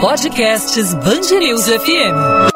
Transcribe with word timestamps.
Podcasts 0.00 0.94
Bangerils 0.94 1.66
FM. 1.66 2.48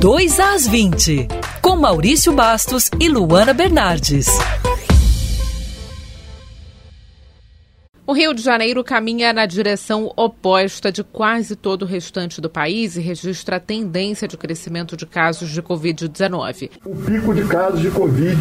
Dois 0.00 0.38
às 0.38 0.66
20, 0.66 1.28
com 1.60 1.76
Maurício 1.76 2.32
Bastos 2.32 2.90
e 3.00 3.08
Luana 3.08 3.52
Bernardes. 3.52 4.26
O 8.08 8.14
Rio 8.14 8.32
de 8.32 8.40
Janeiro 8.40 8.82
caminha 8.82 9.34
na 9.34 9.44
direção 9.44 10.10
oposta 10.16 10.90
de 10.90 11.04
quase 11.04 11.54
todo 11.54 11.82
o 11.82 11.84
restante 11.84 12.40
do 12.40 12.48
país 12.48 12.96
e 12.96 13.02
registra 13.02 13.56
a 13.56 13.60
tendência 13.60 14.26
de 14.26 14.34
crescimento 14.34 14.96
de 14.96 15.04
casos 15.04 15.50
de 15.50 15.62
Covid-19. 15.62 16.70
O 16.86 16.96
pico 16.96 17.34
de 17.34 17.46
casos 17.46 17.82
de 17.82 17.90
Covid 17.90 18.38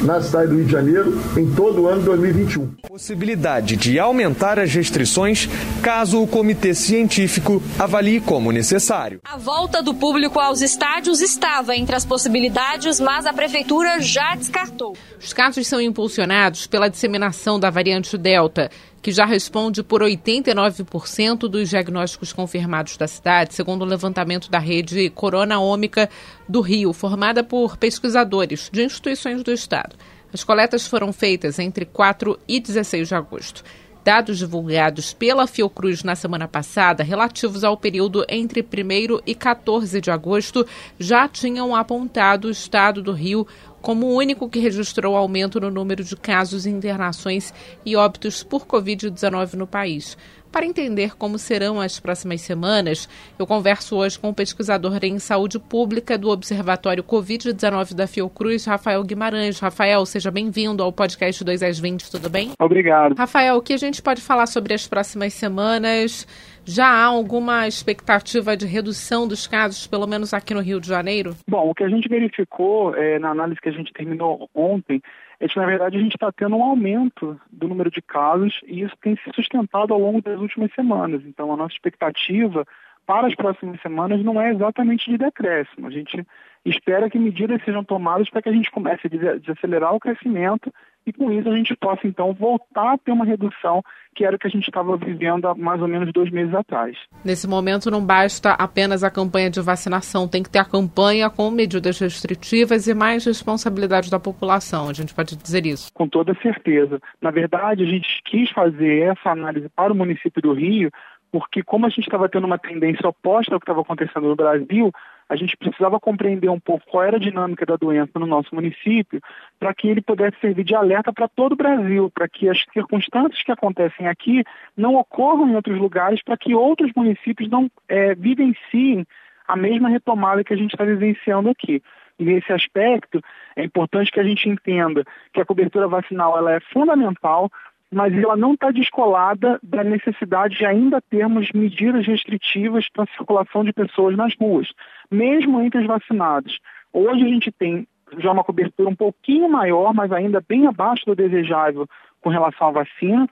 na 0.00 0.20
cidade 0.20 0.48
do 0.48 0.56
Rio 0.56 0.64
de 0.64 0.72
Janeiro 0.72 1.22
em 1.36 1.50
todo 1.54 1.82
o 1.82 1.88
ano 1.88 2.00
de 2.00 2.06
2021. 2.06 2.66
Possibilidade 2.88 3.76
de 3.76 3.98
aumentar 3.98 4.58
as 4.58 4.72
restrições 4.72 5.48
caso 5.82 6.22
o 6.22 6.26
comitê 6.26 6.74
científico 6.74 7.62
avalie 7.78 8.20
como 8.20 8.52
necessário. 8.52 9.20
A 9.24 9.36
volta 9.36 9.82
do 9.82 9.94
público 9.94 10.38
aos 10.38 10.60
estádios 10.60 11.20
estava 11.20 11.76
entre 11.76 11.96
as 11.96 12.04
possibilidades, 12.04 13.00
mas 13.00 13.26
a 13.26 13.32
prefeitura 13.32 14.00
já 14.00 14.34
descartou. 14.34 14.96
Os 15.20 15.32
casos 15.32 15.66
são 15.66 15.80
impulsionados 15.80 16.66
pela 16.66 16.88
disseminação 16.88 17.58
da 17.58 17.70
variante 17.70 18.16
Delta, 18.16 18.70
que 19.06 19.12
já 19.12 19.24
responde 19.24 19.84
por 19.84 20.02
89% 20.02 21.48
dos 21.48 21.70
diagnósticos 21.70 22.32
confirmados 22.32 22.96
da 22.96 23.06
cidade, 23.06 23.54
segundo 23.54 23.82
o 23.82 23.84
levantamento 23.84 24.50
da 24.50 24.58
rede 24.58 25.10
Corona 25.10 25.60
Ômica 25.60 26.10
do 26.48 26.60
Rio, 26.60 26.92
formada 26.92 27.44
por 27.44 27.76
pesquisadores 27.76 28.68
de 28.68 28.82
instituições 28.82 29.44
do 29.44 29.52
Estado. 29.52 29.94
As 30.32 30.42
coletas 30.42 30.88
foram 30.88 31.12
feitas 31.12 31.60
entre 31.60 31.84
4 31.84 32.36
e 32.48 32.58
16 32.58 33.06
de 33.06 33.14
agosto. 33.14 33.62
Dados 34.02 34.38
divulgados 34.38 35.12
pela 35.12 35.46
Fiocruz 35.46 36.02
na 36.02 36.16
semana 36.16 36.48
passada, 36.48 37.04
relativos 37.04 37.62
ao 37.62 37.76
período 37.76 38.24
entre 38.28 38.60
1 38.60 39.20
e 39.24 39.36
14 39.36 40.00
de 40.00 40.10
agosto, 40.10 40.66
já 40.98 41.28
tinham 41.28 41.76
apontado 41.76 42.48
o 42.48 42.50
estado 42.50 43.00
do 43.00 43.12
Rio 43.12 43.46
como 43.86 44.08
o 44.08 44.16
único 44.16 44.48
que 44.48 44.58
registrou 44.58 45.14
aumento 45.14 45.60
no 45.60 45.70
número 45.70 46.02
de 46.02 46.16
casos, 46.16 46.66
internações 46.66 47.54
e 47.84 47.94
óbitos 47.94 48.42
por 48.42 48.66
Covid-19 48.66 49.52
no 49.52 49.64
país. 49.64 50.18
Para 50.56 50.64
entender 50.64 51.18
como 51.18 51.38
serão 51.38 51.78
as 51.78 52.00
próximas 52.00 52.40
semanas, 52.40 53.06
eu 53.38 53.46
converso 53.46 53.94
hoje 53.94 54.18
com 54.18 54.30
o 54.30 54.34
pesquisador 54.34 54.98
em 55.02 55.18
saúde 55.18 55.58
pública 55.58 56.16
do 56.16 56.30
Observatório 56.30 57.04
Covid-19 57.04 57.94
da 57.94 58.06
Fiocruz, 58.06 58.64
Rafael 58.64 59.04
Guimarães. 59.04 59.60
Rafael, 59.60 60.06
seja 60.06 60.30
bem-vindo 60.30 60.82
ao 60.82 60.90
podcast 60.90 61.44
2 61.44 61.62
às 61.62 61.78
20, 61.78 62.10
tudo 62.10 62.30
bem? 62.30 62.52
Obrigado. 62.58 63.14
Rafael, 63.18 63.56
o 63.56 63.60
que 63.60 63.74
a 63.74 63.76
gente 63.76 64.00
pode 64.00 64.22
falar 64.22 64.46
sobre 64.46 64.72
as 64.72 64.88
próximas 64.88 65.34
semanas? 65.34 66.26
Já 66.64 66.86
há 66.86 67.04
alguma 67.04 67.68
expectativa 67.68 68.56
de 68.56 68.66
redução 68.66 69.28
dos 69.28 69.46
casos, 69.46 69.86
pelo 69.86 70.06
menos 70.06 70.32
aqui 70.32 70.54
no 70.54 70.60
Rio 70.60 70.80
de 70.80 70.88
Janeiro? 70.88 71.36
Bom, 71.46 71.68
o 71.68 71.74
que 71.74 71.84
a 71.84 71.88
gente 71.90 72.08
verificou 72.08 72.94
é, 72.96 73.18
na 73.18 73.28
análise 73.28 73.60
que 73.60 73.68
a 73.68 73.72
gente 73.72 73.92
terminou 73.92 74.48
ontem 74.54 75.02
é 75.38 75.48
que, 75.48 75.58
na 75.58 75.66
verdade, 75.66 75.96
a 75.96 76.00
gente 76.00 76.14
está 76.14 76.32
tendo 76.32 76.56
um 76.56 76.62
aumento 76.62 77.38
do 77.50 77.68
número 77.68 77.90
de 77.90 78.00
casos 78.00 78.60
e 78.66 78.82
isso 78.82 78.96
tem 79.00 79.16
se 79.16 79.30
sustentado 79.34 79.92
ao 79.92 80.00
longo 80.00 80.22
das 80.22 80.38
últimas 80.38 80.72
semanas. 80.74 81.22
Então, 81.26 81.52
a 81.52 81.56
nossa 81.56 81.74
expectativa 81.74 82.66
para 83.06 83.28
as 83.28 83.34
próximas 83.34 83.80
semanas 83.80 84.22
não 84.24 84.40
é 84.40 84.50
exatamente 84.50 85.08
de 85.10 85.16
decréscimo. 85.16 85.86
A 85.86 85.90
gente 85.90 86.26
espera 86.64 87.08
que 87.08 87.18
medidas 87.18 87.62
sejam 87.64 87.84
tomadas 87.84 88.28
para 88.28 88.42
que 88.42 88.48
a 88.48 88.52
gente 88.52 88.70
comece 88.70 89.06
a 89.06 89.38
desacelerar 89.38 89.94
o 89.94 90.00
crescimento 90.00 90.72
e 91.06 91.12
com 91.12 91.30
isso 91.30 91.48
a 91.48 91.56
gente 91.56 91.74
possa 91.76 92.06
então 92.06 92.32
voltar 92.32 92.94
a 92.94 92.98
ter 92.98 93.12
uma 93.12 93.24
redução 93.24 93.82
que 94.14 94.24
era 94.24 94.34
o 94.34 94.38
que 94.38 94.46
a 94.46 94.50
gente 94.50 94.66
estava 94.66 94.96
vivendo 94.96 95.46
há 95.46 95.54
mais 95.54 95.80
ou 95.80 95.86
menos 95.86 96.10
dois 96.12 96.30
meses 96.30 96.52
atrás. 96.54 96.96
Nesse 97.22 97.46
momento 97.46 97.90
não 97.90 98.04
basta 98.04 98.52
apenas 98.52 99.04
a 99.04 99.10
campanha 99.10 99.50
de 99.50 99.60
vacinação, 99.60 100.26
tem 100.26 100.42
que 100.42 100.50
ter 100.50 100.58
a 100.58 100.64
campanha 100.64 101.28
com 101.28 101.50
medidas 101.50 101.98
restritivas 101.98 102.88
e 102.88 102.94
mais 102.94 103.24
responsabilidade 103.24 104.10
da 104.10 104.18
população, 104.18 104.88
a 104.88 104.92
gente 104.92 105.14
pode 105.14 105.36
dizer 105.36 105.66
isso? 105.66 105.90
Com 105.92 106.08
toda 106.08 106.34
certeza. 106.40 106.98
Na 107.20 107.30
verdade, 107.30 107.84
a 107.84 107.86
gente 107.86 108.08
quis 108.24 108.50
fazer 108.50 109.12
essa 109.12 109.30
análise 109.30 109.68
para 109.68 109.92
o 109.92 109.96
município 109.96 110.40
do 110.40 110.54
Rio 110.54 110.90
porque 111.30 111.62
como 111.62 111.84
a 111.84 111.88
gente 111.90 112.04
estava 112.04 112.28
tendo 112.28 112.46
uma 112.46 112.58
tendência 112.58 113.06
oposta 113.06 113.54
ao 113.54 113.60
que 113.60 113.64
estava 113.64 113.82
acontecendo 113.82 114.28
no 114.28 114.36
Brasil, 114.36 114.90
a 115.28 115.36
gente 115.36 115.56
precisava 115.56 115.98
compreender 115.98 116.48
um 116.48 116.60
pouco 116.60 116.86
qual 116.86 117.04
era 117.04 117.16
a 117.16 117.20
dinâmica 117.20 117.66
da 117.66 117.76
doença 117.76 118.18
no 118.18 118.26
nosso 118.26 118.54
município, 118.54 119.20
para 119.58 119.74
que 119.74 119.88
ele 119.88 120.00
pudesse 120.00 120.38
servir 120.40 120.64
de 120.64 120.74
alerta 120.74 121.12
para 121.12 121.28
todo 121.28 121.52
o 121.52 121.56
Brasil, 121.56 122.10
para 122.14 122.28
que 122.28 122.48
as 122.48 122.64
circunstâncias 122.72 123.42
que 123.42 123.52
acontecem 123.52 124.06
aqui 124.06 124.44
não 124.76 124.94
ocorram 124.94 125.48
em 125.48 125.56
outros 125.56 125.78
lugares, 125.78 126.22
para 126.22 126.36
que 126.36 126.54
outros 126.54 126.92
municípios 126.94 127.48
não 127.50 127.70
é, 127.88 128.14
vivenciem 128.14 129.06
a 129.48 129.56
mesma 129.56 129.88
retomada 129.88 130.44
que 130.44 130.52
a 130.52 130.56
gente 130.56 130.72
está 130.72 130.84
vivenciando 130.84 131.48
aqui. 131.48 131.82
E 132.18 132.24
nesse 132.24 132.52
aspecto, 132.52 133.20
é 133.54 133.64
importante 133.64 134.10
que 134.10 134.20
a 134.20 134.24
gente 134.24 134.48
entenda 134.48 135.04
que 135.32 135.40
a 135.40 135.44
cobertura 135.44 135.86
vacinal 135.86 136.36
ela 136.38 136.52
é 136.52 136.60
fundamental, 136.72 137.50
mas 137.92 138.12
ela 138.16 138.36
não 138.36 138.54
está 138.54 138.70
descolada 138.70 139.58
da 139.62 139.84
necessidade 139.84 140.56
de 140.56 140.66
ainda 140.66 141.00
termos 141.00 141.50
medidas 141.52 142.06
restritivas 142.06 142.88
para 142.88 143.04
a 143.04 143.16
circulação 143.16 143.64
de 143.64 143.72
pessoas 143.72 144.16
nas 144.16 144.34
ruas, 144.38 144.68
mesmo 145.10 145.60
entre 145.60 145.80
os 145.80 145.86
vacinados. 145.86 146.58
Hoje 146.92 147.24
a 147.24 147.28
gente 147.28 147.52
tem 147.52 147.86
já 148.18 148.32
uma 148.32 148.44
cobertura 148.44 148.88
um 148.88 148.94
pouquinho 148.94 149.48
maior, 149.48 149.94
mas 149.94 150.12
ainda 150.12 150.42
bem 150.46 150.66
abaixo 150.66 151.04
do 151.06 151.14
desejável 151.14 151.86
com 152.20 152.30
relação 152.30 152.68
à 152.68 152.70
vacina. 152.70 153.28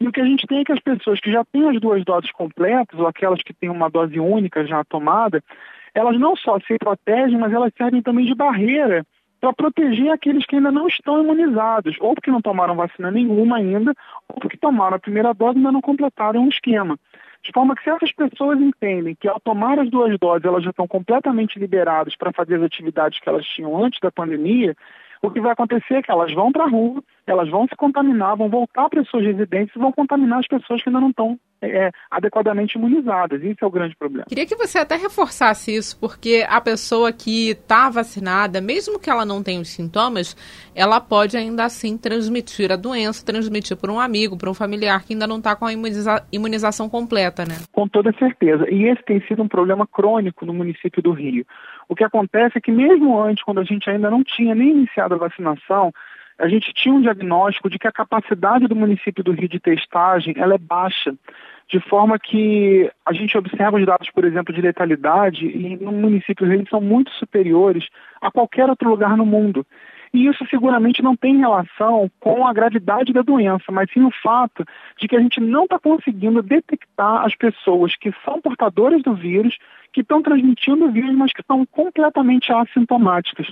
E 0.00 0.06
o 0.06 0.12
que 0.12 0.20
a 0.20 0.24
gente 0.24 0.46
tem 0.46 0.60
é 0.60 0.64
que 0.64 0.72
as 0.72 0.80
pessoas 0.80 1.20
que 1.20 1.32
já 1.32 1.44
têm 1.44 1.68
as 1.68 1.80
duas 1.80 2.04
doses 2.04 2.30
completas, 2.32 2.98
ou 2.98 3.06
aquelas 3.06 3.42
que 3.42 3.54
têm 3.54 3.70
uma 3.70 3.88
dose 3.88 4.20
única 4.20 4.66
já 4.66 4.84
tomada, 4.84 5.42
elas 5.94 6.18
não 6.18 6.36
só 6.36 6.58
se 6.60 6.76
protegem, 6.78 7.38
mas 7.38 7.52
elas 7.52 7.72
servem 7.76 8.02
também 8.02 8.26
de 8.26 8.34
barreira 8.34 9.04
para 9.46 9.70
proteger 9.70 10.10
aqueles 10.10 10.44
que 10.44 10.56
ainda 10.56 10.72
não 10.72 10.88
estão 10.88 11.22
imunizados, 11.22 11.96
ou 12.00 12.14
porque 12.14 12.30
não 12.30 12.42
tomaram 12.42 12.74
vacina 12.74 13.10
nenhuma 13.10 13.58
ainda, 13.58 13.94
ou 14.28 14.40
porque 14.40 14.56
tomaram 14.56 14.96
a 14.96 14.98
primeira 14.98 15.32
dose 15.32 15.56
e 15.56 15.58
ainda 15.58 15.70
não 15.70 15.80
completaram 15.80 16.42
um 16.42 16.48
esquema. 16.48 16.98
De 17.44 17.52
forma 17.52 17.76
que 17.76 17.84
se 17.84 17.90
essas 17.90 18.12
pessoas 18.12 18.60
entendem 18.60 19.14
que 19.14 19.28
ao 19.28 19.38
tomar 19.38 19.78
as 19.78 19.88
duas 19.88 20.18
doses 20.18 20.44
elas 20.44 20.64
já 20.64 20.70
estão 20.70 20.88
completamente 20.88 21.60
liberadas 21.60 22.16
para 22.16 22.32
fazer 22.32 22.56
as 22.56 22.62
atividades 22.62 23.20
que 23.20 23.28
elas 23.28 23.46
tinham 23.46 23.84
antes 23.84 24.00
da 24.00 24.10
pandemia, 24.10 24.74
o 25.22 25.30
que 25.30 25.40
vai 25.40 25.52
acontecer 25.52 25.94
é 25.94 26.02
que 26.02 26.10
elas 26.10 26.32
vão 26.32 26.50
para 26.50 26.64
a 26.64 26.68
rua, 26.68 27.00
elas 27.24 27.48
vão 27.48 27.68
se 27.68 27.76
contaminar, 27.76 28.36
vão 28.36 28.48
voltar 28.48 28.88
para 28.88 29.00
as 29.00 29.08
suas 29.08 29.24
residências 29.24 29.76
e 29.76 29.78
vão 29.78 29.92
contaminar 29.92 30.40
as 30.40 30.48
pessoas 30.48 30.82
que 30.82 30.88
ainda 30.88 31.00
não 31.00 31.10
estão 31.10 31.38
é, 31.62 31.90
adequadamente 32.10 32.76
imunizadas. 32.76 33.42
Isso 33.42 33.58
é 33.62 33.66
o 33.66 33.70
grande 33.70 33.96
problema. 33.96 34.26
Queria 34.28 34.46
que 34.46 34.56
você 34.56 34.78
até 34.78 34.96
reforçasse 34.96 35.74
isso, 35.74 35.98
porque 35.98 36.44
a 36.48 36.60
pessoa 36.60 37.12
que 37.12 37.50
está 37.50 37.88
vacinada, 37.88 38.60
mesmo 38.60 38.98
que 38.98 39.10
ela 39.10 39.24
não 39.24 39.42
tenha 39.42 39.60
os 39.60 39.68
sintomas, 39.68 40.36
ela 40.74 41.00
pode 41.00 41.36
ainda 41.36 41.64
assim 41.64 41.96
transmitir 41.96 42.70
a 42.70 42.76
doença, 42.76 43.24
transmitir 43.24 43.76
por 43.76 43.90
um 43.90 44.00
amigo, 44.00 44.36
por 44.36 44.48
um 44.48 44.54
familiar 44.54 45.04
que 45.04 45.12
ainda 45.12 45.26
não 45.26 45.38
está 45.38 45.56
com 45.56 45.66
a 45.66 45.72
imuniza 45.72 46.24
imunização 46.32 46.88
completa, 46.88 47.44
né? 47.44 47.56
Com 47.72 47.88
toda 47.88 48.12
certeza. 48.18 48.68
E 48.70 48.84
esse 48.84 49.02
tem 49.04 49.20
sido 49.26 49.42
um 49.42 49.48
problema 49.48 49.86
crônico 49.86 50.44
no 50.44 50.52
município 50.52 51.02
do 51.02 51.12
Rio. 51.12 51.46
O 51.88 51.94
que 51.94 52.04
acontece 52.04 52.58
é 52.58 52.60
que 52.60 52.72
mesmo 52.72 53.18
antes, 53.20 53.44
quando 53.44 53.60
a 53.60 53.64
gente 53.64 53.88
ainda 53.88 54.10
não 54.10 54.22
tinha 54.22 54.54
nem 54.54 54.70
iniciado 54.70 55.14
a 55.14 55.18
vacinação, 55.18 55.92
a 56.38 56.48
gente 56.48 56.72
tinha 56.72 56.94
um 56.94 57.00
diagnóstico 57.00 57.70
de 57.70 57.78
que 57.78 57.88
a 57.88 57.92
capacidade 57.92 58.66
do 58.66 58.76
município 58.76 59.24
do 59.24 59.32
Rio 59.32 59.48
de 59.48 59.60
testagem 59.60 60.34
ela 60.36 60.54
é 60.54 60.58
baixa, 60.58 61.14
de 61.68 61.80
forma 61.80 62.18
que 62.18 62.90
a 63.04 63.12
gente 63.12 63.36
observa 63.36 63.76
os 63.76 63.86
dados, 63.86 64.10
por 64.10 64.24
exemplo, 64.24 64.54
de 64.54 64.60
letalidade 64.60 65.46
e 65.46 65.76
no 65.76 65.92
município 65.92 66.46
do 66.46 66.52
Rio 66.52 66.68
são 66.68 66.80
muito 66.80 67.10
superiores 67.12 67.88
a 68.20 68.30
qualquer 68.30 68.68
outro 68.68 68.88
lugar 68.88 69.16
no 69.16 69.26
mundo. 69.26 69.66
E 70.14 70.26
isso 70.26 70.46
seguramente 70.48 71.02
não 71.02 71.16
tem 71.16 71.38
relação 71.38 72.10
com 72.20 72.46
a 72.46 72.52
gravidade 72.52 73.12
da 73.12 73.22
doença, 73.22 73.64
mas 73.70 73.90
sim 73.92 74.04
o 74.04 74.10
fato 74.22 74.64
de 74.98 75.08
que 75.08 75.16
a 75.16 75.20
gente 75.20 75.40
não 75.40 75.64
está 75.64 75.78
conseguindo 75.78 76.42
detectar 76.42 77.24
as 77.24 77.34
pessoas 77.34 77.96
que 77.96 78.12
são 78.24 78.40
portadoras 78.40 79.02
do 79.02 79.14
vírus, 79.14 79.58
que 79.92 80.02
estão 80.02 80.22
transmitindo 80.22 80.86
o 80.86 80.90
vírus, 80.90 81.14
mas 81.14 81.32
que 81.32 81.40
estão 81.40 81.66
completamente 81.66 82.52
assintomáticas. 82.52 83.48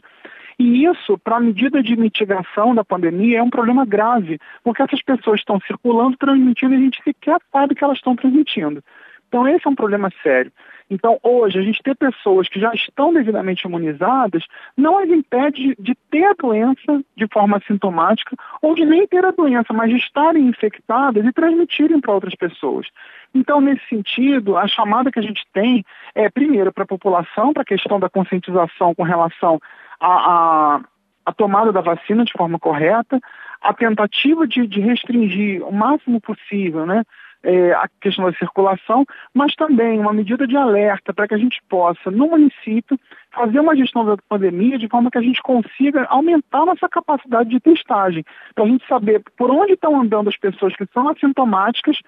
E 0.59 0.85
isso, 0.85 1.19
para 1.19 1.37
a 1.37 1.41
medida 1.41 1.83
de 1.83 1.97
mitigação 1.97 2.75
da 2.75 2.85
pandemia, 2.85 3.39
é 3.39 3.43
um 3.43 3.51
problema 3.51 3.85
grave, 3.85 4.39
porque 4.63 4.83
essas 4.83 5.03
pessoas 5.03 5.41
estão 5.41 5.61
circulando, 5.61 6.17
transmitindo, 6.17 6.75
e 6.75 6.77
a 6.77 6.81
gente 6.81 7.03
sequer 7.03 7.39
sabe 7.53 7.75
que 7.75 7.83
elas 7.83 7.99
estão 7.99 8.15
transmitindo. 8.15 8.83
Então, 9.29 9.49
esse 9.49 9.67
é 9.67 9.71
um 9.71 9.75
problema 9.75 10.11
sério. 10.23 10.53
Então, 10.89 11.19
hoje, 11.23 11.59
a 11.59 11.63
gente 11.63 11.83
ter 11.83 11.97
pessoas 11.97 12.49
que 12.49 12.61
já 12.61 12.73
estão 12.73 13.13
devidamente 13.13 13.67
imunizadas 13.67 14.45
não 14.77 14.99
as 14.99 15.09
impede 15.09 15.75
de 15.79 15.95
ter 16.11 16.25
a 16.25 16.35
doença 16.35 17.03
de 17.17 17.27
forma 17.33 17.61
sintomática 17.67 18.37
ou 18.61 18.75
de 18.75 18.85
nem 18.85 19.07
ter 19.07 19.25
a 19.25 19.31
doença, 19.31 19.73
mas 19.73 19.91
de 19.91 19.97
estarem 19.97 20.47
infectadas 20.47 21.25
e 21.25 21.33
transmitirem 21.33 22.01
para 22.01 22.13
outras 22.13 22.35
pessoas. 22.35 22.87
Então, 23.35 23.61
nesse 23.61 23.85
sentido, 23.89 24.57
a 24.57 24.69
chamada 24.69 25.11
que 25.11 25.19
a 25.19 25.23
gente 25.23 25.43
tem 25.53 25.85
é, 26.15 26.29
primeiro, 26.29 26.73
para 26.73 26.85
a 26.85 26.87
população, 26.87 27.53
para 27.53 27.63
a 27.63 27.67
questão 27.67 27.99
da 27.99 28.09
conscientização 28.09 28.95
com 28.95 29.03
relação 29.03 29.59
à 30.01 31.33
tomada 31.37 31.73
da 31.73 31.81
vacina 31.81 32.25
de 32.25 32.33
forma 32.33 32.59
correta, 32.59 33.21
a 33.61 33.73
tentativa 33.73 34.47
de, 34.47 34.67
de 34.67 34.81
restringir 34.81 35.67
o 35.67 35.73
máximo 35.73 36.21
possível, 36.21 36.85
né? 36.87 37.03
é, 37.45 37.73
a 37.73 37.89
questão 38.01 38.25
da 38.25 38.37
circulação, 38.37 39.05
mas 39.33 39.55
também 39.55 40.01
uma 40.01 40.13
medida 40.13 40.47
de 40.47 40.57
alerta 40.57 41.13
para 41.13 41.29
que 41.29 41.35
a 41.35 41.39
gente 41.39 41.61
possa, 41.69 42.11
no 42.11 42.29
município, 42.29 42.99
fazer 43.33 43.61
uma 43.61 43.77
gestão 43.77 44.05
da 44.05 44.17
pandemia 44.29 44.79
de 44.79 44.89
forma 44.89 45.11
que 45.11 45.19
a 45.19 45.23
gente 45.23 45.43
consiga 45.43 46.07
aumentar 46.07 46.65
nossa 46.65 46.89
capacidade 46.89 47.51
de 47.51 47.61
testagem, 47.61 48.25
para 48.55 48.65
a 48.65 48.69
gente 48.69 48.87
saber 48.89 49.23
por 49.37 49.51
onde 49.51 49.75
estão 49.75 50.01
andando 50.01 50.29
as 50.29 50.37
pessoas 50.37 50.75
que 50.75 50.87
são 50.93 51.09
assintomáticas 51.09 51.99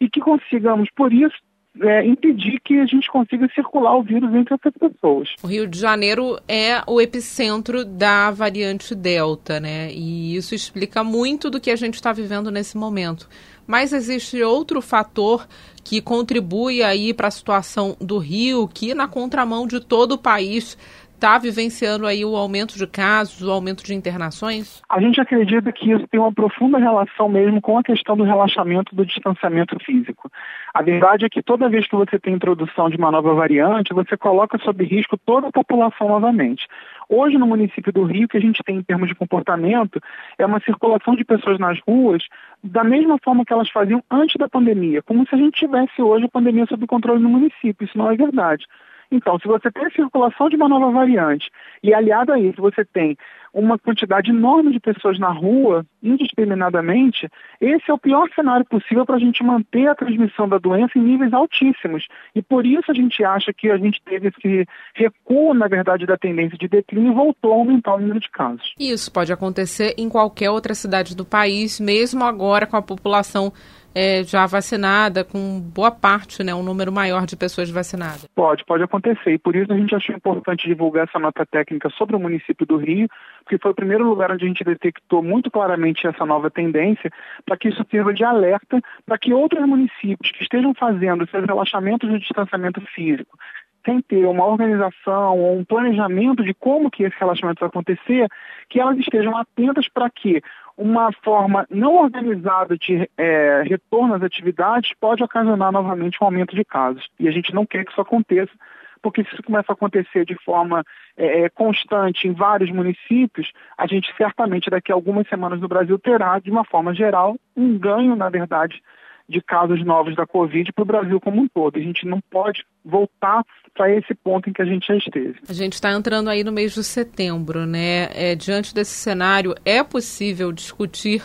e 0.00 0.08
que 0.08 0.20
consigamos, 0.20 0.88
por 0.96 1.12
isso, 1.12 1.36
é, 1.82 2.06
impedir 2.06 2.60
que 2.64 2.80
a 2.80 2.86
gente 2.86 3.10
consiga 3.10 3.48
circular 3.54 3.96
o 3.96 4.02
vírus 4.02 4.34
entre 4.34 4.54
essas 4.54 4.72
pessoas. 4.72 5.34
O 5.42 5.46
Rio 5.46 5.66
de 5.66 5.78
Janeiro 5.78 6.38
é 6.48 6.82
o 6.86 7.00
epicentro 7.00 7.84
da 7.84 8.30
variante 8.30 8.94
Delta, 8.94 9.60
né? 9.60 9.90
E 9.92 10.36
isso 10.36 10.54
explica 10.54 11.04
muito 11.04 11.50
do 11.50 11.60
que 11.60 11.70
a 11.70 11.76
gente 11.76 11.94
está 11.94 12.12
vivendo 12.12 12.50
nesse 12.50 12.76
momento. 12.76 13.28
Mas 13.66 13.92
existe 13.92 14.42
outro 14.42 14.80
fator 14.80 15.46
que 15.82 16.00
contribui 16.00 16.82
aí 16.82 17.12
para 17.12 17.28
a 17.28 17.30
situação 17.30 17.96
do 18.00 18.18
Rio, 18.18 18.68
que 18.68 18.94
na 18.94 19.08
contramão 19.08 19.66
de 19.66 19.80
todo 19.80 20.12
o 20.12 20.18
país 20.18 20.76
está 21.16 21.38
vivenciando 21.38 22.06
aí 22.06 22.24
o 22.24 22.36
aumento 22.36 22.76
de 22.76 22.86
casos, 22.86 23.42
o 23.42 23.50
aumento 23.50 23.82
de 23.82 23.94
internações? 23.94 24.82
A 24.88 25.00
gente 25.00 25.20
acredita 25.20 25.72
que 25.72 25.90
isso 25.90 26.06
tem 26.08 26.20
uma 26.20 26.32
profunda 26.32 26.78
relação 26.78 27.28
mesmo 27.28 27.60
com 27.60 27.78
a 27.78 27.82
questão 27.82 28.16
do 28.16 28.22
relaxamento 28.22 28.94
do 28.94 29.04
distanciamento 29.04 29.76
físico. 29.84 30.30
A 30.74 30.82
verdade 30.82 31.24
é 31.24 31.28
que 31.28 31.42
toda 31.42 31.70
vez 31.70 31.88
que 31.88 31.96
você 31.96 32.18
tem 32.18 32.34
introdução 32.34 32.90
de 32.90 32.96
uma 32.96 33.10
nova 33.10 33.34
variante, 33.34 33.94
você 33.94 34.16
coloca 34.16 34.58
sob 34.58 34.84
risco 34.84 35.16
toda 35.16 35.48
a 35.48 35.52
população 35.52 36.08
novamente. 36.08 36.66
Hoje, 37.08 37.38
no 37.38 37.46
município 37.46 37.92
do 37.92 38.04
Rio, 38.04 38.28
que 38.28 38.36
a 38.36 38.40
gente 38.40 38.62
tem 38.62 38.76
em 38.76 38.82
termos 38.82 39.08
de 39.08 39.14
comportamento 39.14 40.00
é 40.38 40.44
uma 40.44 40.60
circulação 40.60 41.16
de 41.16 41.24
pessoas 41.24 41.58
nas 41.58 41.78
ruas 41.88 42.22
da 42.62 42.84
mesma 42.84 43.16
forma 43.24 43.44
que 43.44 43.52
elas 43.52 43.70
faziam 43.70 44.02
antes 44.10 44.36
da 44.38 44.48
pandemia, 44.48 45.02
como 45.02 45.26
se 45.26 45.34
a 45.34 45.38
gente 45.38 45.58
tivesse 45.58 46.02
hoje 46.02 46.26
a 46.26 46.28
pandemia 46.28 46.66
sob 46.66 46.86
controle 46.86 47.22
no 47.22 47.28
município. 47.28 47.84
Isso 47.84 47.96
não 47.96 48.10
é 48.10 48.16
verdade. 48.16 48.66
Então, 49.10 49.38
se 49.38 49.46
você 49.46 49.70
tem 49.70 49.86
a 49.86 49.90
circulação 49.90 50.48
de 50.48 50.56
uma 50.56 50.68
nova 50.68 50.90
variante 50.90 51.50
e 51.82 51.94
aliado 51.94 52.32
a 52.32 52.38
isso 52.38 52.60
você 52.60 52.84
tem 52.84 53.16
uma 53.56 53.78
quantidade 53.78 54.30
enorme 54.30 54.70
de 54.70 54.78
pessoas 54.78 55.18
na 55.18 55.30
rua, 55.30 55.84
indiscriminadamente, 56.02 57.26
esse 57.58 57.90
é 57.90 57.94
o 57.94 57.98
pior 57.98 58.28
cenário 58.34 58.66
possível 58.66 59.06
para 59.06 59.16
a 59.16 59.18
gente 59.18 59.42
manter 59.42 59.88
a 59.88 59.94
transmissão 59.94 60.46
da 60.46 60.58
doença 60.58 60.98
em 60.98 61.02
níveis 61.02 61.32
altíssimos. 61.32 62.06
E 62.34 62.42
por 62.42 62.66
isso 62.66 62.90
a 62.90 62.94
gente 62.94 63.24
acha 63.24 63.54
que 63.54 63.70
a 63.70 63.78
gente 63.78 63.98
teve 64.04 64.28
esse 64.28 64.66
recuo, 64.94 65.54
na 65.54 65.68
verdade, 65.68 66.04
da 66.04 66.18
tendência 66.18 66.58
de 66.58 66.68
declínio 66.68 67.12
e 67.12 67.14
voltou 67.14 67.54
a 67.54 67.56
aumentar 67.56 67.94
o 67.94 67.98
número 67.98 68.20
de 68.20 68.30
casos. 68.30 68.74
Isso 68.78 69.10
pode 69.10 69.32
acontecer 69.32 69.94
em 69.96 70.10
qualquer 70.10 70.50
outra 70.50 70.74
cidade 70.74 71.16
do 71.16 71.24
país, 71.24 71.80
mesmo 71.80 72.24
agora 72.24 72.66
com 72.66 72.76
a 72.76 72.82
população 72.82 73.50
é, 73.98 74.22
já 74.22 74.44
vacinada, 74.44 75.24
com 75.24 75.58
boa 75.58 75.90
parte, 75.90 76.44
né, 76.44 76.54
um 76.54 76.62
número 76.62 76.92
maior 76.92 77.24
de 77.24 77.34
pessoas 77.34 77.70
vacinadas? 77.70 78.28
Pode, 78.34 78.62
pode 78.66 78.82
acontecer. 78.82 79.32
E 79.32 79.38
por 79.38 79.56
isso 79.56 79.72
a 79.72 79.76
gente 79.76 79.94
achou 79.94 80.14
importante 80.14 80.68
divulgar 80.68 81.08
essa 81.08 81.18
nota 81.18 81.46
técnica 81.46 81.88
sobre 81.96 82.14
o 82.14 82.20
município 82.20 82.66
do 82.66 82.76
Rio, 82.76 83.08
porque 83.42 83.56
foi 83.56 83.70
o 83.70 83.74
primeiro 83.74 84.06
lugar 84.06 84.30
onde 84.30 84.44
a 84.44 84.48
gente 84.48 84.62
detectou 84.62 85.22
muito 85.22 85.50
claramente 85.50 86.06
essa 86.06 86.26
nova 86.26 86.50
tendência, 86.50 87.10
para 87.46 87.56
que 87.56 87.70
isso 87.70 87.82
sirva 87.90 88.12
de 88.12 88.22
alerta 88.22 88.82
para 89.06 89.16
que 89.16 89.32
outros 89.32 89.66
municípios 89.66 90.30
que 90.30 90.42
estejam 90.42 90.74
fazendo 90.74 91.26
seus 91.30 91.46
relaxamentos 91.46 92.10
de 92.10 92.18
distanciamento 92.18 92.82
físico, 92.94 93.38
sem 93.86 94.02
ter 94.02 94.26
uma 94.26 94.44
organização 94.44 95.38
ou 95.38 95.56
um 95.56 95.64
planejamento 95.64 96.44
de 96.44 96.52
como 96.52 96.90
que 96.90 97.04
esse 97.04 97.16
relaxamento 97.18 97.60
vai 97.60 97.68
acontecer, 97.68 98.28
que 98.68 98.80
elas 98.80 98.98
estejam 98.98 99.34
atentas 99.36 99.88
para 99.88 100.10
que 100.10 100.42
uma 100.76 101.10
forma 101.24 101.66
não 101.70 101.96
organizada 101.96 102.76
de 102.76 103.08
é, 103.16 103.62
retorno 103.64 104.14
às 104.14 104.22
atividades 104.22 104.92
pode 105.00 105.22
ocasionar 105.22 105.72
novamente 105.72 106.18
um 106.20 106.26
aumento 106.26 106.54
de 106.54 106.64
casos. 106.64 107.08
E 107.18 107.26
a 107.26 107.30
gente 107.30 107.54
não 107.54 107.64
quer 107.64 107.84
que 107.84 107.92
isso 107.92 108.00
aconteça, 108.00 108.52
porque 109.00 109.24
se 109.24 109.32
isso 109.32 109.42
começa 109.42 109.72
a 109.72 109.74
acontecer 109.74 110.26
de 110.26 110.34
forma 110.44 110.84
é, 111.16 111.42
é, 111.42 111.48
constante 111.48 112.28
em 112.28 112.32
vários 112.32 112.70
municípios, 112.70 113.50
a 113.78 113.86
gente 113.86 114.12
certamente 114.16 114.68
daqui 114.68 114.92
a 114.92 114.94
algumas 114.94 115.26
semanas 115.28 115.60
no 115.60 115.68
Brasil 115.68 115.98
terá, 115.98 116.38
de 116.38 116.50
uma 116.50 116.64
forma 116.64 116.94
geral, 116.94 117.36
um 117.56 117.78
ganho, 117.78 118.14
na 118.14 118.28
verdade, 118.28 118.82
de 119.28 119.40
casos 119.40 119.84
novos 119.84 120.14
da 120.14 120.26
Covid 120.26 120.72
para 120.72 120.82
o 120.82 120.86
Brasil 120.86 121.20
como 121.20 121.42
um 121.42 121.48
todo. 121.48 121.78
A 121.78 121.82
gente 121.82 122.06
não 122.06 122.20
pode 122.30 122.64
voltar 122.84 123.44
para 123.74 123.90
esse 123.90 124.14
ponto 124.14 124.48
em 124.48 124.52
que 124.52 124.62
a 124.62 124.64
gente 124.64 124.86
já 124.86 124.96
esteve. 124.96 125.36
A 125.48 125.52
gente 125.52 125.74
está 125.74 125.92
entrando 125.92 126.30
aí 126.30 126.42
no 126.42 126.52
mês 126.52 126.74
de 126.74 126.82
setembro, 126.82 127.66
né? 127.66 128.08
É, 128.14 128.34
diante 128.34 128.74
desse 128.74 128.92
cenário, 128.92 129.54
é 129.64 129.82
possível 129.82 130.52
discutir 130.52 131.22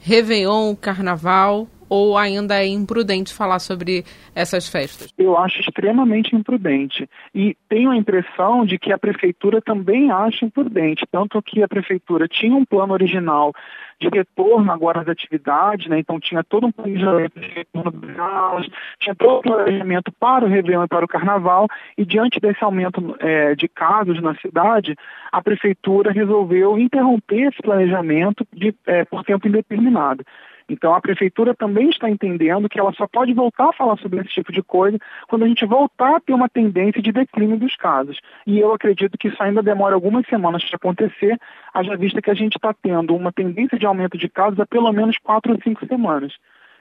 Réveillon, 0.00 0.74
Carnaval, 0.74 1.68
ou 1.92 2.16
ainda 2.16 2.54
é 2.54 2.66
imprudente 2.66 3.34
falar 3.34 3.58
sobre 3.58 4.02
essas 4.34 4.66
festas? 4.66 5.12
Eu 5.18 5.36
acho 5.36 5.60
extremamente 5.60 6.34
imprudente. 6.34 7.06
E 7.34 7.54
tenho 7.68 7.90
a 7.90 7.96
impressão 7.96 8.64
de 8.64 8.78
que 8.78 8.90
a 8.90 8.98
prefeitura 8.98 9.60
também 9.60 10.10
acha 10.10 10.46
imprudente, 10.46 11.04
tanto 11.12 11.42
que 11.42 11.62
a 11.62 11.68
prefeitura 11.68 12.26
tinha 12.26 12.56
um 12.56 12.64
plano 12.64 12.94
original 12.94 13.52
de 14.00 14.08
retorno 14.08 14.72
agora 14.72 15.02
às 15.02 15.08
atividades, 15.08 15.86
né? 15.86 15.98
então 15.98 16.18
tinha 16.18 16.42
todo 16.42 16.66
um 16.66 16.72
planejamento 16.72 17.38
de 17.38 17.46
retorno 17.48 17.90
das 17.92 18.18
aulas, 18.18 18.66
tinha 18.98 19.14
todo 19.14 19.38
um 19.38 19.42
planejamento 19.42 20.10
para 20.18 20.46
o 20.46 20.48
Réveillon 20.48 20.84
e 20.84 20.88
para 20.88 21.04
o 21.04 21.08
Carnaval, 21.08 21.68
e 21.98 22.06
diante 22.06 22.40
desse 22.40 22.64
aumento 22.64 23.14
é, 23.20 23.54
de 23.54 23.68
casos 23.68 24.20
na 24.22 24.34
cidade, 24.36 24.96
a 25.30 25.42
prefeitura 25.42 26.10
resolveu 26.10 26.78
interromper 26.78 27.48
esse 27.48 27.60
planejamento 27.62 28.46
de, 28.50 28.74
é, 28.86 29.04
por 29.04 29.22
tempo 29.24 29.46
indeterminado. 29.46 30.24
Então 30.68 30.94
a 30.94 31.00
prefeitura 31.00 31.54
também 31.54 31.90
está 31.90 32.08
entendendo 32.08 32.68
que 32.68 32.78
ela 32.78 32.92
só 32.92 33.06
pode 33.06 33.32
voltar 33.32 33.68
a 33.68 33.72
falar 33.72 33.96
sobre 33.98 34.20
esse 34.20 34.30
tipo 34.30 34.52
de 34.52 34.62
coisa 34.62 34.98
quando 35.28 35.44
a 35.44 35.48
gente 35.48 35.64
voltar 35.66 36.16
a 36.16 36.20
ter 36.20 36.32
uma 36.32 36.48
tendência 36.48 37.02
de 37.02 37.12
declínio 37.12 37.58
dos 37.58 37.76
casos. 37.76 38.20
E 38.46 38.58
eu 38.58 38.72
acredito 38.72 39.18
que 39.18 39.28
isso 39.28 39.42
ainda 39.42 39.62
demora 39.62 39.94
algumas 39.94 40.26
semanas 40.26 40.64
para 40.64 40.76
acontecer, 40.76 41.38
haja 41.72 41.96
vista 41.96 42.22
que 42.22 42.30
a 42.30 42.34
gente 42.34 42.56
está 42.56 42.72
tendo 42.72 43.14
uma 43.14 43.32
tendência 43.32 43.78
de 43.78 43.86
aumento 43.86 44.16
de 44.16 44.28
casos 44.28 44.58
há 44.60 44.66
pelo 44.66 44.92
menos 44.92 45.18
quatro 45.18 45.52
ou 45.52 45.60
cinco 45.62 45.86
semanas. 45.86 46.32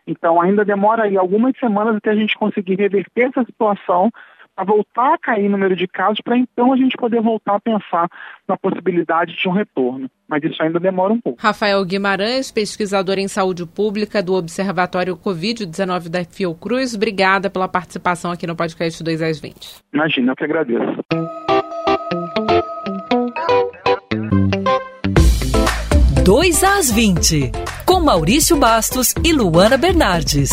Então 0.06 0.42
ainda 0.42 0.66
demora 0.66 1.04
aí 1.04 1.18
algumas 1.18 1.57
semanas 1.57 1.95
até 1.95 2.12
a 2.12 2.16
gente 2.16 2.38
conseguir 2.38 2.75
reverter 2.75 3.30
essa 3.30 3.44
situação 3.44 4.12
a 4.56 4.63
voltar 4.63 5.13
a 5.13 5.18
cair 5.18 5.48
o 5.48 5.50
número 5.50 5.75
de 5.75 5.88
casos 5.88 6.21
para 6.21 6.38
então 6.38 6.71
a 6.74 6.77
gente 6.77 6.98
poder 6.98 7.21
voltar 7.21 7.56
a 7.56 7.59
pensar 7.59 8.07
na 8.48 8.57
possibilidade 8.57 9.36
de 9.36 9.48
um 9.48 9.51
retorno. 9.51 10.10
Mas 10.27 10.43
isso 10.43 10.62
ainda 10.62 10.79
demora 10.79 11.13
um 11.13 11.20
pouco. 11.20 11.41
Rafael 11.41 11.84
Guimarães, 11.84 12.51
pesquisador 12.51 13.17
em 13.17 13.27
saúde 13.27 13.65
pública 13.65 14.22
do 14.22 14.34
Observatório 14.34 15.17
Covid-19 15.17 16.10
da 16.10 16.24
Fiocruz, 16.24 16.96
obrigada 16.96 17.50
pela 17.50 17.67
participação 17.67 18.31
aqui 18.31 18.48
no 18.48 18.55
podcast 18.55 19.03
2 19.03 19.22
às 19.22 19.39
20. 19.39 19.55
Imagina, 19.93 20.31
eu 20.31 20.36
que 20.36 20.43
agradeço. 20.43 21.01
Dois 26.24 26.63
às 26.63 26.91
20, 26.91 27.51
com 27.86 28.00
Maurício 28.00 28.55
Bastos 28.55 29.13
e 29.24 29.34
Luana 29.34 29.75
Bernardes. 29.75 30.51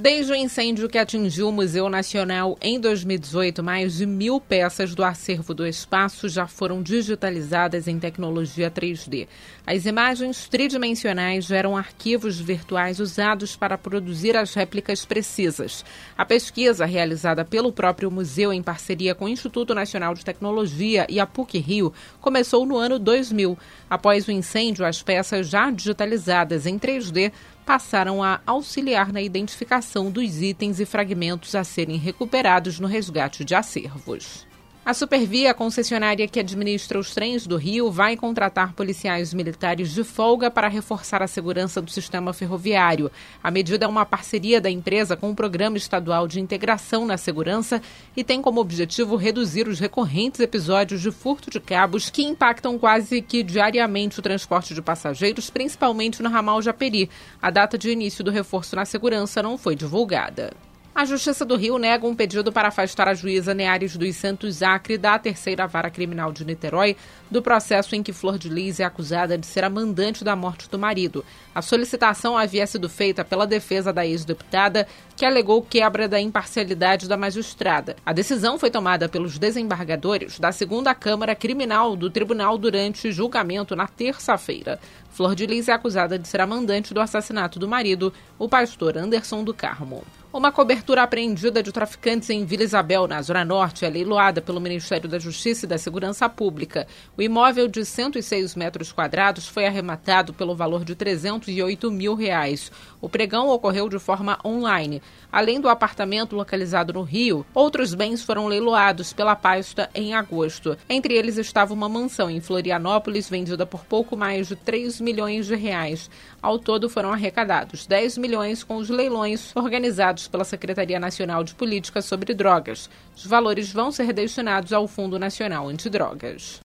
Desde 0.00 0.30
o 0.30 0.36
incêndio 0.36 0.88
que 0.88 0.96
atingiu 0.96 1.48
o 1.48 1.52
Museu 1.52 1.88
Nacional 1.88 2.56
em 2.62 2.78
2018, 2.78 3.64
mais 3.64 3.96
de 3.96 4.06
mil 4.06 4.40
peças 4.40 4.94
do 4.94 5.02
acervo 5.02 5.52
do 5.52 5.66
espaço 5.66 6.28
já 6.28 6.46
foram 6.46 6.80
digitalizadas 6.80 7.88
em 7.88 7.98
tecnologia 7.98 8.70
3D. 8.70 9.26
As 9.66 9.86
imagens 9.86 10.48
tridimensionais 10.48 11.46
geram 11.46 11.76
arquivos 11.76 12.38
virtuais 12.38 13.00
usados 13.00 13.56
para 13.56 13.76
produzir 13.76 14.36
as 14.36 14.54
réplicas 14.54 15.04
precisas. 15.04 15.84
A 16.16 16.24
pesquisa, 16.24 16.86
realizada 16.86 17.44
pelo 17.44 17.72
próprio 17.72 18.08
museu 18.08 18.52
em 18.52 18.62
parceria 18.62 19.16
com 19.16 19.24
o 19.24 19.28
Instituto 19.28 19.74
Nacional 19.74 20.14
de 20.14 20.24
Tecnologia 20.24 21.08
e 21.08 21.18
a 21.18 21.26
PUC 21.26 21.58
Rio, 21.58 21.92
começou 22.20 22.64
no 22.64 22.76
ano 22.76 23.00
2000. 23.00 23.58
Após 23.90 24.28
o 24.28 24.30
incêndio, 24.30 24.86
as 24.86 25.02
peças 25.02 25.48
já 25.48 25.72
digitalizadas 25.72 26.66
em 26.66 26.78
3D 26.78 27.32
passaram 27.68 28.22
a 28.22 28.40
auxiliar 28.46 29.12
na 29.12 29.20
identificação 29.20 30.10
dos 30.10 30.40
itens 30.40 30.80
e 30.80 30.86
fragmentos 30.86 31.54
a 31.54 31.62
serem 31.62 31.98
recuperados 31.98 32.80
no 32.80 32.88
resgate 32.88 33.44
de 33.44 33.54
acervos. 33.54 34.46
A 34.88 34.94
Supervia, 34.94 35.50
a 35.50 35.54
concessionária 35.54 36.26
que 36.26 36.40
administra 36.40 36.98
os 36.98 37.12
trens 37.12 37.46
do 37.46 37.58
Rio, 37.58 37.90
vai 37.90 38.16
contratar 38.16 38.72
policiais 38.72 39.34
militares 39.34 39.92
de 39.92 40.02
folga 40.02 40.50
para 40.50 40.66
reforçar 40.66 41.22
a 41.22 41.26
segurança 41.26 41.82
do 41.82 41.90
sistema 41.90 42.32
ferroviário. 42.32 43.12
A 43.44 43.50
medida 43.50 43.84
é 43.84 43.86
uma 43.86 44.06
parceria 44.06 44.62
da 44.62 44.70
empresa 44.70 45.14
com 45.14 45.30
o 45.30 45.34
Programa 45.34 45.76
Estadual 45.76 46.26
de 46.26 46.40
Integração 46.40 47.04
na 47.04 47.18
Segurança 47.18 47.82
e 48.16 48.24
tem 48.24 48.40
como 48.40 48.62
objetivo 48.62 49.16
reduzir 49.16 49.68
os 49.68 49.78
recorrentes 49.78 50.40
episódios 50.40 51.02
de 51.02 51.10
furto 51.10 51.50
de 51.50 51.60
cabos 51.60 52.08
que 52.08 52.22
impactam 52.22 52.78
quase 52.78 53.20
que 53.20 53.42
diariamente 53.42 54.18
o 54.18 54.22
transporte 54.22 54.72
de 54.72 54.80
passageiros, 54.80 55.50
principalmente 55.50 56.22
no 56.22 56.30
ramal 56.30 56.62
Japeri. 56.62 57.10
A 57.42 57.50
data 57.50 57.76
de 57.76 57.90
início 57.90 58.24
do 58.24 58.30
reforço 58.30 58.74
na 58.74 58.86
segurança 58.86 59.42
não 59.42 59.58
foi 59.58 59.76
divulgada. 59.76 60.50
A 60.98 61.04
Justiça 61.04 61.44
do 61.44 61.54
Rio 61.54 61.78
nega 61.78 62.04
um 62.08 62.12
pedido 62.12 62.50
para 62.50 62.66
afastar 62.66 63.06
a 63.06 63.14
juíza 63.14 63.54
Neares 63.54 63.96
dos 63.96 64.16
Santos 64.16 64.64
Acre 64.64 64.98
da 64.98 65.16
terceira 65.16 65.64
vara 65.64 65.92
criminal 65.92 66.32
de 66.32 66.44
Niterói 66.44 66.96
do 67.30 67.40
processo 67.40 67.94
em 67.94 68.02
que 68.02 68.12
Flor 68.12 68.36
de 68.36 68.48
Lis 68.48 68.80
é 68.80 68.84
acusada 68.84 69.38
de 69.38 69.46
ser 69.46 69.62
a 69.62 69.70
mandante 69.70 70.24
da 70.24 70.34
morte 70.34 70.68
do 70.68 70.76
marido. 70.76 71.24
A 71.54 71.62
solicitação 71.62 72.36
havia 72.36 72.66
sido 72.66 72.88
feita 72.88 73.24
pela 73.24 73.46
defesa 73.46 73.92
da 73.92 74.04
ex-deputada, 74.04 74.88
que 75.16 75.24
alegou 75.24 75.62
quebra 75.62 76.08
da 76.08 76.20
imparcialidade 76.20 77.08
da 77.08 77.16
magistrada. 77.16 77.94
A 78.04 78.12
decisão 78.12 78.58
foi 78.58 78.68
tomada 78.68 79.08
pelos 79.08 79.38
desembargadores 79.38 80.40
da 80.40 80.50
segunda 80.50 80.92
Câmara 80.96 81.36
Criminal 81.36 81.94
do 81.94 82.10
Tribunal 82.10 82.58
durante 82.58 83.12
julgamento 83.12 83.76
na 83.76 83.86
terça-feira. 83.86 84.80
Flor 85.12 85.36
de 85.36 85.46
Lis 85.46 85.68
é 85.68 85.72
acusada 85.72 86.18
de 86.18 86.26
ser 86.26 86.40
a 86.40 86.46
mandante 86.46 86.92
do 86.92 87.00
assassinato 87.00 87.56
do 87.56 87.68
marido, 87.68 88.12
o 88.36 88.48
pastor 88.48 88.98
Anderson 88.98 89.44
do 89.44 89.54
Carmo. 89.54 90.02
Uma 90.30 90.52
cobertura 90.52 91.02
apreendida 91.02 91.62
de 91.62 91.72
traficantes 91.72 92.28
em 92.28 92.44
Vila 92.44 92.62
Isabel, 92.62 93.08
na 93.08 93.22
Zona 93.22 93.46
Norte, 93.46 93.86
é 93.86 93.88
leiloada 93.88 94.42
pelo 94.42 94.60
Ministério 94.60 95.08
da 95.08 95.18
Justiça 95.18 95.64
e 95.64 95.68
da 95.68 95.78
Segurança 95.78 96.28
Pública. 96.28 96.86
O 97.16 97.22
imóvel 97.22 97.66
de 97.66 97.82
106 97.82 98.54
metros 98.54 98.92
quadrados 98.92 99.48
foi 99.48 99.64
arrematado 99.64 100.34
pelo 100.34 100.54
valor 100.54 100.84
de 100.84 100.94
308 100.94 101.90
mil 101.90 102.14
reais. 102.14 102.70
O 103.00 103.08
pregão 103.08 103.48
ocorreu 103.48 103.88
de 103.88 103.98
forma 103.98 104.38
online. 104.44 105.00
Além 105.32 105.62
do 105.62 105.68
apartamento 105.68 106.36
localizado 106.36 106.92
no 106.92 107.02
Rio, 107.02 107.46
outros 107.54 107.94
bens 107.94 108.22
foram 108.22 108.48
leiloados 108.48 109.14
pela 109.14 109.34
pasta 109.34 109.88
em 109.94 110.12
agosto. 110.12 110.76
Entre 110.90 111.14
eles 111.14 111.38
estava 111.38 111.72
uma 111.72 111.88
mansão 111.88 112.28
em 112.28 112.42
Florianópolis, 112.42 113.30
vendida 113.30 113.64
por 113.64 113.82
pouco 113.86 114.14
mais 114.14 114.46
de 114.48 114.56
3 114.56 115.00
milhões 115.00 115.46
de 115.46 115.56
reais. 115.56 116.10
Ao 116.42 116.58
todo 116.58 116.90
foram 116.90 117.14
arrecadados 117.14 117.86
10 117.86 118.18
milhões 118.18 118.62
com 118.62 118.76
os 118.76 118.90
leilões 118.90 119.56
organizados 119.56 120.17
pela 120.26 120.44
Secretaria 120.44 120.98
Nacional 120.98 121.44
de 121.44 121.54
Política 121.54 122.00
sobre 122.02 122.34
Drogas. 122.34 122.88
Os 123.14 123.26
valores 123.26 123.70
vão 123.70 123.92
ser 123.92 124.12
destinados 124.12 124.72
ao 124.72 124.88
Fundo 124.88 125.18
Nacional 125.18 125.68
Antidrogas. 125.68 126.60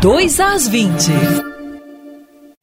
2 0.00 0.40
às 0.40 0.68
20. 0.68 1.10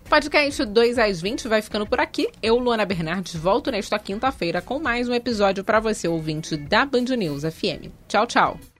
Podcast 0.09 0.65
2 0.65 0.97
às 0.97 1.21
20 1.21 1.47
vai 1.47 1.61
ficando 1.61 1.85
por 1.85 1.99
aqui. 1.99 2.27
Eu, 2.41 2.57
Luana 2.57 2.85
Bernardes, 2.85 3.35
volto 3.35 3.71
nesta 3.71 3.97
quinta-feira 3.97 4.61
com 4.61 4.79
mais 4.79 5.07
um 5.07 5.13
episódio 5.13 5.63
para 5.63 5.79
você, 5.79 6.07
ouvinte 6.07 6.57
da 6.57 6.85
Band 6.85 7.15
News 7.17 7.43
FM. 7.43 7.91
Tchau, 8.07 8.27
tchau. 8.27 8.70